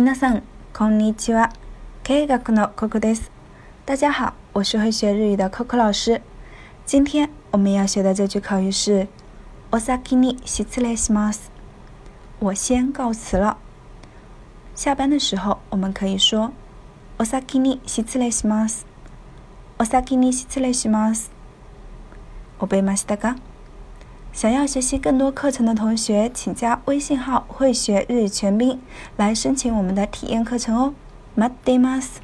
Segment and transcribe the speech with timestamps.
[0.00, 1.50] 皆さん、こんにちは。
[2.04, 3.32] 経営学の Coco です。
[3.84, 6.22] 大家好，我是会学日语的 Coco 老师。
[6.86, 9.08] 今天我们要学的这句口语是
[9.72, 11.50] “お先に失礼します”。
[12.38, 13.56] 我先告辞了。
[14.76, 16.52] 下班的时候，我们可以说
[17.18, 18.86] “お先に失礼します”。
[19.80, 21.32] お先に失礼します。
[22.60, 23.34] 覚えましたか？
[24.37, 28.79] 想要学习更多课程的同学，请加微信号“会学日语全拼”
[29.17, 30.93] 来申请我们的体验课程哦。
[31.35, 32.19] 待っています。